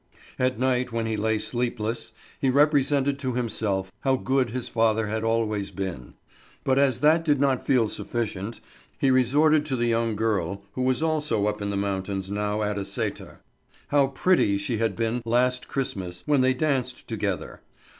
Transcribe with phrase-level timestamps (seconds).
[0.39, 5.23] At night, when he lay sleepless, he represented to himself how good his father had
[5.23, 6.15] always been;
[6.63, 8.61] but as that did not feel sufficient,
[8.97, 12.79] he resorted to the young girl who was also up in the mountains now at
[12.79, 13.37] a sæter.
[13.89, 17.61] How pretty she had been last Christmas when they danced together!